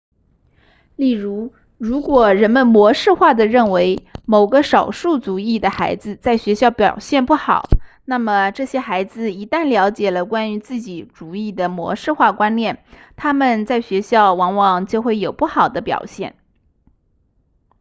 [0.95, 7.69] 例如如果人们模式化地认为某个少数族裔的孩子在学校表现不好
[8.03, 12.83] 那么这些孩子一旦了解了关于自己族裔的模式化观念
[13.15, 16.35] 他们在学校往往就有不好的表现